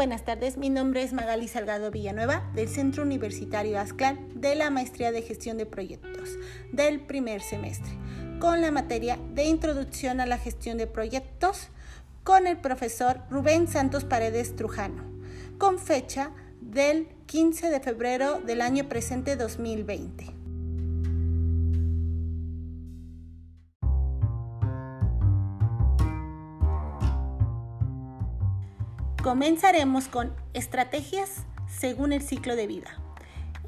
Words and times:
buenas 0.00 0.24
tardes, 0.24 0.56
mi 0.56 0.70
nombre 0.70 1.02
es 1.02 1.12
Magali 1.12 1.46
Salgado 1.46 1.90
Villanueva 1.90 2.50
del 2.54 2.70
Centro 2.70 3.02
Universitario 3.02 3.78
ASCLAN 3.78 4.40
de 4.40 4.54
la 4.54 4.70
Maestría 4.70 5.12
de 5.12 5.20
Gestión 5.20 5.58
de 5.58 5.66
Proyectos 5.66 6.38
del 6.72 7.00
primer 7.00 7.42
semestre, 7.42 7.92
con 8.38 8.62
la 8.62 8.70
materia 8.70 9.18
de 9.34 9.44
Introducción 9.44 10.22
a 10.22 10.24
la 10.24 10.38
Gestión 10.38 10.78
de 10.78 10.86
Proyectos 10.86 11.68
con 12.24 12.46
el 12.46 12.56
profesor 12.56 13.20
Rubén 13.28 13.68
Santos 13.68 14.04
Paredes 14.04 14.56
Trujano, 14.56 15.04
con 15.58 15.78
fecha 15.78 16.30
del 16.62 17.06
15 17.26 17.68
de 17.68 17.80
febrero 17.80 18.40
del 18.40 18.62
año 18.62 18.88
presente 18.88 19.36
2020. 19.36 20.39
Comenzaremos 29.22 30.08
con 30.08 30.34
estrategias 30.54 31.44
según 31.68 32.14
el 32.14 32.22
ciclo 32.22 32.56
de 32.56 32.66
vida. 32.66 32.98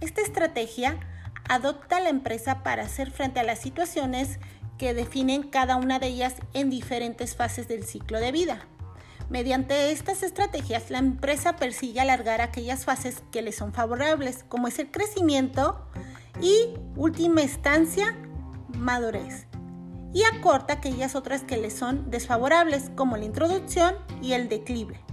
Esta 0.00 0.20
estrategia 0.20 1.00
adopta 1.48 1.98
la 1.98 2.08
empresa 2.08 2.62
para 2.62 2.84
hacer 2.84 3.10
frente 3.10 3.40
a 3.40 3.42
las 3.42 3.58
situaciones 3.58 4.38
que 4.78 4.94
definen 4.94 5.42
cada 5.42 5.74
una 5.74 5.98
de 5.98 6.06
ellas 6.06 6.36
en 6.54 6.70
diferentes 6.70 7.34
fases 7.34 7.66
del 7.66 7.82
ciclo 7.82 8.20
de 8.20 8.30
vida. 8.30 8.60
Mediante 9.28 9.90
estas 9.90 10.22
estrategias, 10.22 10.88
la 10.88 10.98
empresa 10.98 11.56
persigue 11.56 12.00
alargar 12.00 12.40
aquellas 12.40 12.84
fases 12.84 13.24
que 13.32 13.42
le 13.42 13.50
son 13.50 13.72
favorables, 13.72 14.44
como 14.48 14.68
es 14.68 14.78
el 14.78 14.92
crecimiento 14.92 15.84
y, 16.40 16.74
última 16.94 17.42
instancia, 17.42 18.16
madurez, 18.68 19.48
y 20.14 20.22
acorta 20.22 20.74
aquellas 20.74 21.16
otras 21.16 21.42
que 21.42 21.56
le 21.56 21.70
son 21.70 22.08
desfavorables, 22.08 22.90
como 22.94 23.16
la 23.16 23.24
introducción 23.24 23.96
y 24.22 24.34
el 24.34 24.48
declive. 24.48 25.09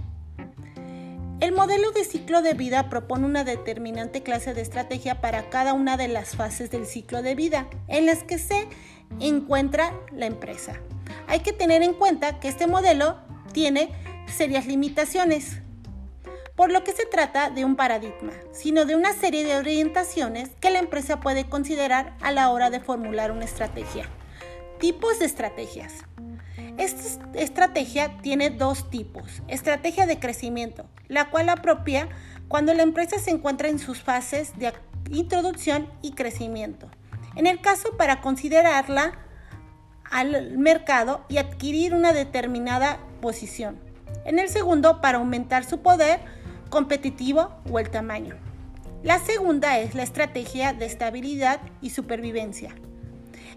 El 1.40 1.52
modelo 1.52 1.92
de 1.92 2.02
ciclo 2.02 2.42
de 2.42 2.54
vida 2.54 2.90
propone 2.90 3.24
una 3.24 3.44
determinante 3.44 4.24
clase 4.24 4.54
de 4.54 4.60
estrategia 4.60 5.20
para 5.20 5.48
cada 5.50 5.72
una 5.72 5.96
de 5.96 6.08
las 6.08 6.34
fases 6.34 6.68
del 6.72 6.84
ciclo 6.84 7.22
de 7.22 7.36
vida 7.36 7.68
en 7.86 8.06
las 8.06 8.24
que 8.24 8.38
se 8.38 8.66
encuentra 9.20 9.94
la 10.10 10.26
empresa. 10.26 10.80
Hay 11.28 11.40
que 11.40 11.52
tener 11.52 11.84
en 11.84 11.94
cuenta 11.94 12.40
que 12.40 12.48
este 12.48 12.66
modelo 12.66 13.18
tiene 13.52 13.90
serias 14.26 14.66
limitaciones, 14.66 15.58
por 16.56 16.72
lo 16.72 16.82
que 16.82 16.90
se 16.90 17.06
trata 17.06 17.50
de 17.50 17.64
un 17.64 17.76
paradigma, 17.76 18.32
sino 18.50 18.84
de 18.84 18.96
una 18.96 19.12
serie 19.12 19.44
de 19.44 19.56
orientaciones 19.56 20.50
que 20.60 20.70
la 20.70 20.80
empresa 20.80 21.20
puede 21.20 21.48
considerar 21.48 22.16
a 22.20 22.32
la 22.32 22.50
hora 22.50 22.68
de 22.68 22.80
formular 22.80 23.30
una 23.30 23.44
estrategia. 23.44 24.08
Tipos 24.80 25.20
de 25.20 25.26
estrategias. 25.26 26.04
Esta 26.78 27.28
estrategia 27.34 28.18
tiene 28.22 28.50
dos 28.50 28.88
tipos. 28.88 29.42
Estrategia 29.48 30.06
de 30.06 30.20
crecimiento, 30.20 30.86
la 31.08 31.28
cual 31.28 31.48
apropia 31.48 32.08
cuando 32.46 32.72
la 32.72 32.84
empresa 32.84 33.18
se 33.18 33.32
encuentra 33.32 33.68
en 33.68 33.80
sus 33.80 34.00
fases 34.00 34.56
de 34.58 34.72
introducción 35.10 35.88
y 36.02 36.12
crecimiento. 36.12 36.88
En 37.34 37.48
el 37.48 37.60
caso 37.60 37.96
para 37.96 38.20
considerarla 38.20 39.12
al 40.08 40.56
mercado 40.56 41.24
y 41.28 41.38
adquirir 41.38 41.94
una 41.94 42.12
determinada 42.12 43.00
posición. 43.20 43.80
En 44.24 44.38
el 44.38 44.48
segundo 44.48 45.00
para 45.00 45.18
aumentar 45.18 45.64
su 45.64 45.80
poder 45.80 46.20
competitivo 46.70 47.50
o 47.70 47.80
el 47.80 47.90
tamaño. 47.90 48.36
La 49.02 49.18
segunda 49.18 49.78
es 49.78 49.96
la 49.96 50.04
estrategia 50.04 50.72
de 50.72 50.86
estabilidad 50.86 51.60
y 51.80 51.90
supervivencia. 51.90 52.74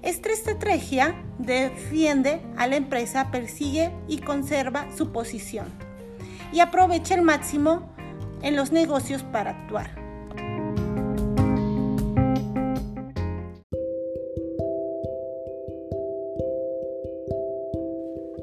Esta 0.04 0.32
estrategia 0.32 1.16
defiende 1.38 2.42
a 2.58 2.66
la 2.66 2.76
empresa, 2.76 3.30
persigue 3.32 3.92
y 4.08 4.18
conserva 4.18 4.88
su 4.98 5.12
posición 5.12 5.68
y 6.52 6.60
aprovecha 6.60 7.14
el 7.14 7.22
máximo 7.22 7.94
en 8.42 8.56
los 8.56 8.72
negocios 8.72 9.22
para 9.22 9.52
actuar. 9.52 9.92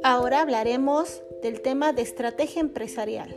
Ahora 0.04 0.42
hablaremos 0.42 1.22
del 1.42 1.60
tema 1.60 1.92
de 1.92 2.02
estrategia 2.02 2.60
empresarial. 2.60 3.34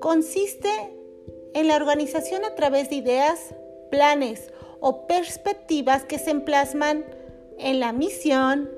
Consiste 0.00 0.68
en 1.54 1.66
la 1.66 1.76
organización 1.76 2.44
a 2.44 2.54
través 2.54 2.90
de 2.90 2.96
ideas, 2.96 3.54
planes 3.90 4.52
o 4.80 5.06
perspectivas 5.06 6.04
que 6.04 6.18
se 6.18 6.30
emplasman 6.30 7.04
en 7.58 7.80
la 7.80 7.92
misión, 7.92 8.70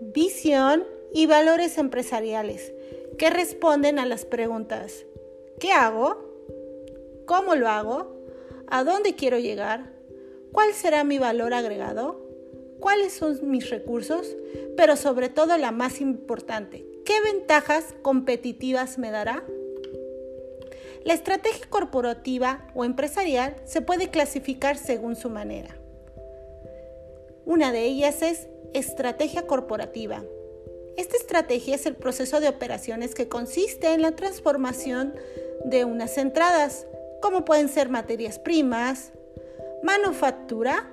visión 0.00 0.84
y 1.12 1.26
valores 1.26 1.78
empresariales 1.78 2.72
que 3.18 3.30
responden 3.30 3.98
a 3.98 4.06
las 4.06 4.24
preguntas 4.24 5.04
¿qué 5.58 5.72
hago? 5.72 6.24
¿Cómo 7.26 7.54
lo 7.54 7.68
hago? 7.68 8.16
¿A 8.68 8.84
dónde 8.84 9.14
quiero 9.14 9.38
llegar? 9.38 9.92
¿Cuál 10.52 10.72
será 10.72 11.04
mi 11.04 11.18
valor 11.18 11.52
agregado? 11.52 12.26
¿Cuáles 12.80 13.12
son 13.12 13.38
mis 13.50 13.68
recursos? 13.70 14.36
Pero 14.76 14.96
sobre 14.96 15.28
todo 15.28 15.58
la 15.58 15.72
más 15.72 16.00
importante, 16.00 16.86
¿qué 17.04 17.20
ventajas 17.20 17.94
competitivas 18.02 18.98
me 18.98 19.10
dará? 19.10 19.44
La 21.04 21.14
estrategia 21.14 21.66
corporativa 21.68 22.66
o 22.74 22.84
empresarial 22.84 23.56
se 23.64 23.80
puede 23.80 24.08
clasificar 24.08 24.76
según 24.76 25.16
su 25.16 25.30
manera. 25.30 25.76
Una 27.44 27.72
de 27.72 27.84
ellas 27.84 28.22
es 28.22 28.48
estrategia 28.74 29.46
corporativa. 29.46 30.22
Esta 30.96 31.16
estrategia 31.16 31.76
es 31.76 31.86
el 31.86 31.94
proceso 31.94 32.40
de 32.40 32.48
operaciones 32.48 33.14
que 33.14 33.28
consiste 33.28 33.94
en 33.94 34.02
la 34.02 34.12
transformación 34.12 35.14
de 35.64 35.84
unas 35.84 36.18
entradas, 36.18 36.86
como 37.22 37.44
pueden 37.44 37.68
ser 37.68 37.88
materias 37.88 38.38
primas, 38.38 39.12
manufactura, 39.82 40.90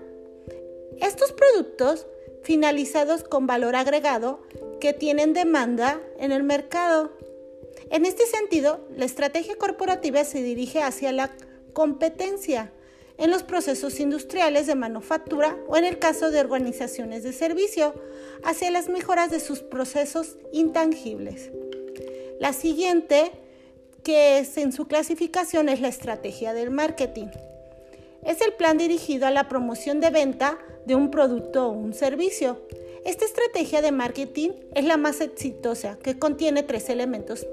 estos 1.02 1.34
productos 1.34 2.08
finalizados 2.44 3.24
con 3.24 3.48
valor 3.48 3.76
agregado 3.76 4.40
que 4.80 4.94
tienen 4.94 5.34
demanda 5.34 6.00
en 6.20 6.32
el 6.32 6.44
mercado 6.44 7.12
en 7.92 8.06
este 8.06 8.26
sentido, 8.26 8.88
la 8.96 9.06
estrategia 9.06 9.56
corporativa 9.58 10.24
se 10.24 10.42
dirige 10.42 10.82
hacia 10.82 11.12
la 11.12 11.32
competencia 11.74 12.72
en 13.18 13.32
los 13.32 13.44
procesos 13.44 14.00
industriales 14.00 14.68
de 14.68 14.76
manufactura 14.76 15.58
o 15.68 15.78
en 15.78 15.86
el 15.86 16.00
caso 16.00 16.32
de 16.32 16.42
organizaciones 16.42 17.24
de 17.24 17.34
servicio, 17.34 17.94
hacia 18.44 18.72
las 18.72 18.90
mejoras 18.90 19.32
de 19.32 19.40
sus 19.40 19.60
procesos 19.60 20.38
intangibles. 20.52 21.52
La 22.40 22.52
siguiente, 22.52 23.32
que 24.04 24.40
es 24.40 24.58
en 24.58 24.74
su 24.74 24.88
clasificación, 24.88 25.70
es 25.70 25.80
la 25.80 25.88
estrategia 25.88 26.54
del 26.54 26.72
marketing. 26.72 27.28
Es 28.24 28.42
el 28.42 28.54
plan 28.54 28.78
dirigido 28.78 29.28
a 29.28 29.32
la 29.32 29.48
promoción 29.48 30.02
de 30.02 30.10
venta 30.10 30.58
de 30.86 30.96
un 30.96 31.12
producto 31.12 31.68
o 31.68 31.72
un 31.72 31.94
servicio. 31.94 32.60
Esta 33.06 33.24
estrategia 33.24 33.84
de 33.84 33.92
marketing 33.92 34.50
es 34.74 34.84
la 34.84 34.98
más 34.98 35.22
exitosa, 35.22 36.00
que 36.02 36.18
contiene 36.18 36.64
tres 36.64 36.90
elementos 36.90 37.46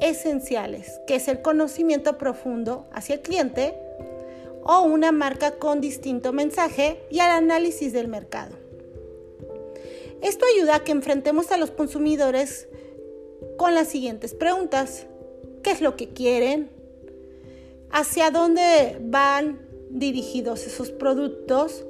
esenciales, 0.00 1.00
que 1.08 1.16
es 1.16 1.26
el 1.26 1.42
conocimiento 1.42 2.16
profundo 2.16 2.86
hacia 2.92 3.16
el 3.16 3.20
cliente 3.20 3.74
o 4.62 4.82
una 4.82 5.10
marca 5.10 5.56
con 5.56 5.80
distinto 5.80 6.32
mensaje 6.32 7.00
y 7.10 7.16
el 7.16 7.26
análisis 7.26 7.92
del 7.92 8.06
mercado. 8.06 8.54
Esto 10.22 10.46
ayuda 10.54 10.76
a 10.76 10.84
que 10.84 10.92
enfrentemos 10.92 11.50
a 11.50 11.56
los 11.56 11.72
consumidores 11.72 12.68
con 13.56 13.74
las 13.74 13.88
siguientes 13.88 14.32
preguntas. 14.32 15.08
¿Qué 15.64 15.72
es 15.72 15.80
lo 15.80 15.96
que 15.96 16.10
quieren? 16.10 16.70
¿Hacia 17.90 18.30
dónde 18.30 18.96
van 19.00 19.58
dirigidos 19.90 20.68
esos 20.68 20.92
productos? 20.92 21.84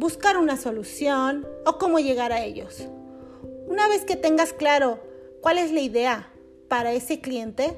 Buscar 0.00 0.38
una 0.38 0.56
solución 0.56 1.46
o 1.66 1.76
cómo 1.76 1.98
llegar 1.98 2.32
a 2.32 2.42
ellos. 2.42 2.88
Una 3.66 3.86
vez 3.86 4.06
que 4.06 4.16
tengas 4.16 4.54
claro 4.54 4.98
cuál 5.42 5.58
es 5.58 5.72
la 5.72 5.80
idea 5.80 6.32
para 6.68 6.94
ese 6.94 7.20
cliente, 7.20 7.76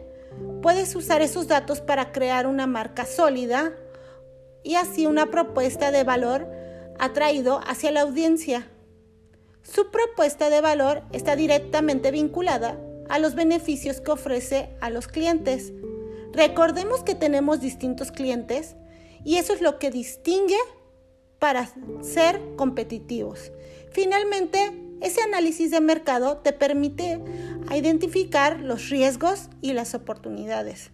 puedes 0.62 0.94
usar 0.94 1.20
esos 1.20 1.48
datos 1.48 1.80
para 1.80 2.12
crear 2.12 2.46
una 2.46 2.68
marca 2.68 3.06
sólida 3.06 3.72
y 4.62 4.76
así 4.76 5.06
una 5.06 5.32
propuesta 5.32 5.90
de 5.90 6.04
valor 6.04 6.46
atraído 7.00 7.60
hacia 7.66 7.90
la 7.90 8.02
audiencia. 8.02 8.70
Su 9.62 9.90
propuesta 9.90 10.48
de 10.48 10.60
valor 10.60 11.02
está 11.10 11.34
directamente 11.34 12.12
vinculada 12.12 12.78
a 13.08 13.18
los 13.18 13.34
beneficios 13.34 14.00
que 14.00 14.12
ofrece 14.12 14.76
a 14.80 14.90
los 14.90 15.08
clientes. 15.08 15.72
Recordemos 16.32 17.02
que 17.02 17.16
tenemos 17.16 17.60
distintos 17.60 18.12
clientes 18.12 18.76
y 19.24 19.38
eso 19.38 19.52
es 19.52 19.60
lo 19.60 19.80
que 19.80 19.90
distingue 19.90 20.58
para 21.42 21.68
ser 22.02 22.40
competitivos. 22.54 23.50
Finalmente, 23.90 24.58
ese 25.00 25.22
análisis 25.22 25.72
de 25.72 25.80
mercado 25.80 26.36
te 26.36 26.52
permite 26.52 27.18
identificar 27.74 28.60
los 28.60 28.90
riesgos 28.90 29.48
y 29.60 29.72
las 29.72 29.96
oportunidades. 29.96 30.92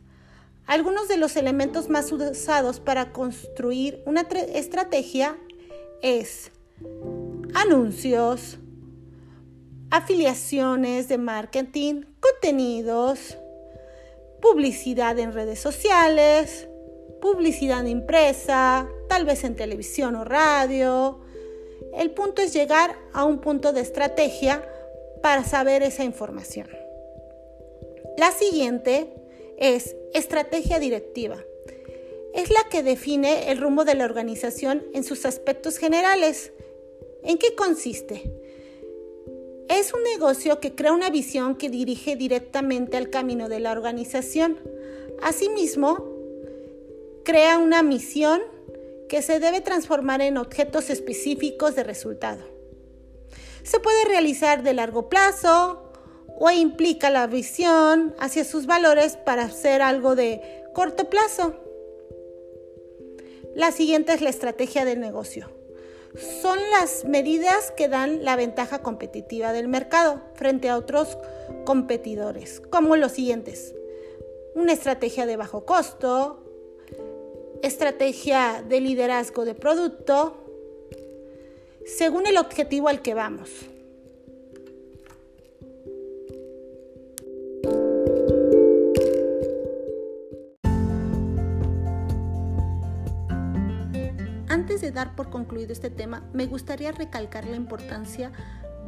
Algunos 0.65 1.07
de 1.07 1.19
los 1.19 1.37
elementos 1.37 1.91
más 1.91 2.11
usados 2.13 2.81
para 2.81 3.13
construir 3.13 4.03
una 4.07 4.23
estrategia 4.23 5.37
es 6.01 6.51
anuncios, 7.53 8.57
afiliaciones 9.91 11.09
de 11.09 11.19
marketing, 11.19 12.05
contenidos, 12.21 13.37
publicidad 14.41 15.19
en 15.19 15.35
redes 15.35 15.61
sociales, 15.61 16.69
publicidad 17.21 17.85
impresa, 17.85 18.89
tal 19.09 19.25
vez 19.25 19.45
en 19.45 19.57
televisión 19.57 20.15
o 20.17 20.25
radio. 20.25 21.21
El 21.95 22.11
punto 22.11 22.43
es 22.43 22.53
llegar 22.53 22.97
a 23.13 23.25
un 23.25 23.41
punto 23.41 23.73
de 23.73 23.81
estrategia 23.81 24.65
para 25.23 25.45
saber 25.45 25.83
esa 25.83 26.05
información. 26.05 26.69
La 28.17 28.33
siguiente 28.33 29.13
es 29.59 29.97
estrategia 30.15 30.79
directiva. 30.79 31.45
Es 32.35 32.51
la 32.51 32.69
que 32.71 32.83
define 32.83 33.51
el 33.51 33.59
rumbo 33.59 33.85
de 33.85 33.95
la 33.95 34.05
organización 34.05 34.85
en 34.95 35.03
sus 35.03 35.25
aspectos 35.25 35.79
generales. 35.79 36.53
¿En 37.23 37.39
qué 37.39 37.55
consiste? 37.55 38.33
Es 39.69 39.93
un 39.93 40.03
negocio 40.03 40.61
que 40.61 40.75
crea 40.75 40.93
una 40.93 41.11
visión 41.11 41.57
que 41.57 41.69
dirige 41.69 42.17
directamente 42.17 42.97
al 42.97 43.11
camino 43.11 43.49
de 43.49 43.61
la 43.61 43.73
organización. 43.73 44.59
Asimismo, 45.23 46.18
crea 47.29 47.59
una 47.59 47.83
misión 47.83 48.41
que 49.07 49.21
se 49.21 49.39
debe 49.39 49.61
transformar 49.61 50.23
en 50.23 50.39
objetos 50.39 50.89
específicos 50.89 51.77
de 51.77 51.85
resultado. 51.85 52.43
Se 53.65 53.81
puede 53.81 54.07
realizar 54.07 54.63
de 54.63 54.73
largo 54.73 55.11
plazo 55.11 55.93
o 56.39 56.51
implica 56.51 57.11
la 57.11 57.27
visión 57.27 58.15
hacia 58.19 58.45
sus 58.45 58.65
valores 58.65 59.19
para 59.19 59.43
hacer 59.43 59.83
algo 59.83 60.17
de 60.17 60.41
corto 60.73 61.11
plazo. 61.11 61.55
La 63.55 63.73
siguiente 63.73 64.15
es 64.15 64.23
la 64.23 64.31
estrategia 64.31 64.87
del 64.87 64.99
negocio 64.99 65.51
son 66.43 66.59
las 66.71 67.05
medidas 67.05 67.71
que 67.77 67.87
dan 67.87 68.25
la 68.25 68.35
ventaja 68.35 68.81
competitiva 68.81 69.53
del 69.53 69.69
mercado 69.69 70.23
frente 70.33 70.71
a 70.71 70.79
otros 70.79 71.19
competidores, 71.67 72.63
como 72.71 72.97
los 72.97 73.13
siguientes. 73.13 73.75
Una 74.55 74.73
estrategia 74.73 75.27
de 75.27 75.37
bajo 75.37 75.67
costo, 75.67 76.48
estrategia 77.63 78.65
de 78.67 78.81
liderazgo 78.81 79.45
de 79.45 79.55
producto, 79.55 80.45
según 81.87 82.27
el 82.27 82.37
objetivo 82.37 82.89
al 82.89 83.03
que 83.03 83.15
vamos. 83.15 83.51
Antes 94.49 94.81
de 94.81 94.91
dar 94.91 95.15
por 95.15 95.31
concluido 95.31 95.73
este 95.73 95.91
tema, 95.91 96.29
me 96.33 96.47
gustaría 96.47 96.93
recalcar 96.93 97.47
la 97.47 97.57
importancia 97.57 98.33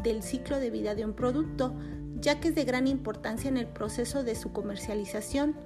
del 0.03 0.23
ciclo 0.23 0.59
de 0.59 0.71
vida 0.71 0.95
de 0.95 1.05
un 1.05 1.15
producto, 1.15 1.75
ya 2.21 2.41
que 2.41 2.49
es 2.49 2.55
de 2.55 2.65
gran 2.65 2.87
importancia 2.87 3.49
en 3.49 3.57
el 3.57 3.67
proceso 3.67 4.23
de 4.25 4.35
su 4.35 4.53
comercialización, 4.53 5.57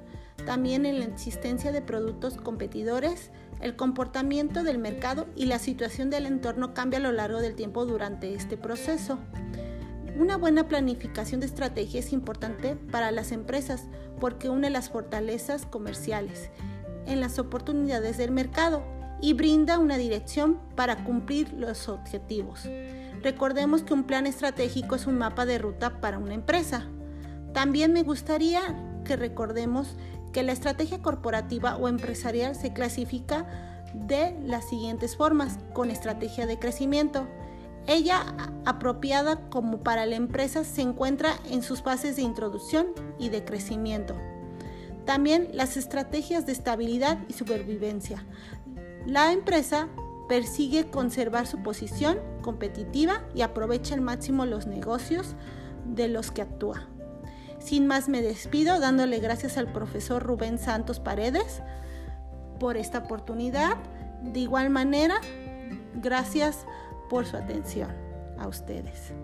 también 0.46 0.84
en 0.84 0.98
la 0.98 1.06
existencia 1.06 1.72
de 1.72 1.80
productos 1.80 2.36
competidores, 2.36 3.30
el 3.60 3.76
comportamiento 3.76 4.62
del 4.62 4.78
mercado 4.78 5.26
y 5.36 5.46
la 5.46 5.58
situación 5.58 6.10
del 6.10 6.26
entorno 6.26 6.74
cambia 6.74 6.98
a 6.98 7.02
lo 7.02 7.12
largo 7.12 7.40
del 7.40 7.54
tiempo 7.54 7.86
durante 7.86 8.34
este 8.34 8.56
proceso. 8.56 9.18
Una 10.18 10.36
buena 10.36 10.68
planificación 10.68 11.40
de 11.40 11.46
estrategia 11.46 12.00
es 12.00 12.12
importante 12.12 12.76
para 12.76 13.10
las 13.10 13.32
empresas 13.32 13.84
porque 14.20 14.48
une 14.48 14.70
las 14.70 14.90
fortalezas 14.90 15.66
comerciales 15.66 16.50
en 17.06 17.20
las 17.20 17.38
oportunidades 17.38 18.18
del 18.18 18.30
mercado 18.30 18.82
y 19.20 19.32
brinda 19.32 19.78
una 19.78 19.96
dirección 19.96 20.60
para 20.76 21.04
cumplir 21.04 21.52
los 21.54 21.88
objetivos. 21.88 22.68
Recordemos 23.22 23.82
que 23.82 23.94
un 23.94 24.04
plan 24.04 24.26
estratégico 24.26 24.94
es 24.94 25.06
un 25.06 25.16
mapa 25.16 25.46
de 25.46 25.58
ruta 25.58 26.00
para 26.00 26.18
una 26.18 26.34
empresa. 26.34 26.86
También 27.54 27.92
me 27.92 28.02
gustaría 28.02 28.60
que 29.04 29.16
recordemos 29.16 29.96
que 30.34 30.42
la 30.42 30.52
estrategia 30.52 31.00
corporativa 31.00 31.76
o 31.76 31.88
empresarial 31.88 32.56
se 32.56 32.72
clasifica 32.72 33.46
de 33.94 34.36
las 34.44 34.68
siguientes 34.68 35.16
formas, 35.16 35.58
con 35.72 35.90
estrategia 35.92 36.46
de 36.46 36.58
crecimiento. 36.58 37.28
Ella, 37.86 38.34
apropiada 38.64 39.48
como 39.48 39.84
para 39.84 40.06
la 40.06 40.16
empresa, 40.16 40.64
se 40.64 40.82
encuentra 40.82 41.34
en 41.50 41.62
sus 41.62 41.82
fases 41.82 42.16
de 42.16 42.22
introducción 42.22 42.88
y 43.18 43.28
de 43.28 43.44
crecimiento. 43.44 44.16
También 45.06 45.50
las 45.52 45.76
estrategias 45.76 46.46
de 46.46 46.52
estabilidad 46.52 47.18
y 47.28 47.34
supervivencia. 47.34 48.26
La 49.06 49.32
empresa 49.32 49.88
persigue 50.28 50.90
conservar 50.90 51.46
su 51.46 51.62
posición 51.62 52.18
competitiva 52.42 53.22
y 53.36 53.42
aprovecha 53.42 53.94
al 53.94 54.00
máximo 54.00 54.46
los 54.46 54.66
negocios 54.66 55.36
de 55.84 56.08
los 56.08 56.32
que 56.32 56.42
actúa. 56.42 56.88
Sin 57.64 57.86
más 57.86 58.10
me 58.10 58.20
despido 58.20 58.78
dándole 58.78 59.20
gracias 59.20 59.56
al 59.56 59.72
profesor 59.72 60.22
Rubén 60.22 60.58
Santos 60.58 61.00
Paredes 61.00 61.62
por 62.60 62.76
esta 62.76 62.98
oportunidad. 62.98 63.78
De 64.20 64.40
igual 64.40 64.68
manera, 64.68 65.14
gracias 65.94 66.66
por 67.08 67.24
su 67.24 67.38
atención 67.38 67.90
a 68.38 68.48
ustedes. 68.48 69.14